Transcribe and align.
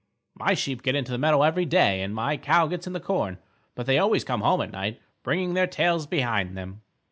"My 0.33 0.55
sheep 0.55 0.81
get 0.81 0.95
into 0.95 1.11
the 1.11 1.19
meadow 1.19 1.43
every 1.43 1.63
day 1.65 2.01
and 2.01 2.15
my 2.15 2.35
cows 2.35 2.71
get 2.71 2.87
in 2.87 2.93
the 2.93 2.99
corn, 2.99 3.37
but 3.75 3.85
they 3.85 3.99
always 3.99 4.23
come 4.23 4.41
home 4.41 4.61
at 4.61 4.71
night, 4.71 4.99
bringing 5.21 5.53
their 5.53 5.67
tails 5.67 6.07
behind 6.07 6.57
them." 6.57 6.81